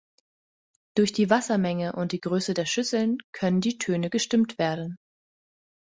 [0.97, 4.97] Durch die Wassermenge und die Größe der Schüsseln können die Töne gestimmt werden.